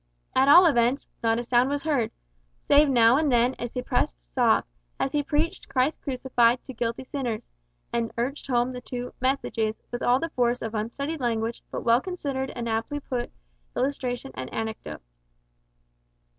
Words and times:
At 0.35 0.47
all 0.47 0.65
events, 0.65 1.07
not 1.21 1.37
a 1.37 1.43
sound 1.43 1.69
was 1.69 1.83
heard, 1.83 2.09
save 2.67 2.89
now 2.89 3.17
and 3.17 3.31
then 3.31 3.53
a 3.59 3.67
suppressed 3.67 4.33
sob, 4.33 4.63
as 4.99 5.11
he 5.11 5.21
preached 5.21 5.69
Christ 5.69 6.01
crucified 6.01 6.63
to 6.63 6.73
guilty 6.73 7.03
sinners, 7.03 7.51
and 7.93 8.11
urged 8.17 8.47
home 8.47 8.71
the 8.73 8.81
two 8.81 9.13
"messages" 9.21 9.79
with 9.91 10.01
all 10.01 10.19
the 10.19 10.29
force 10.31 10.63
of 10.63 10.73
unstudied 10.73 11.19
language, 11.19 11.61
but 11.69 11.83
well 11.83 12.01
considered 12.01 12.49
and 12.55 12.67
aptly 12.67 12.99
put 12.99 13.29
illustration 13.75 14.31
and 14.33 14.51
anecdote. 14.51 15.03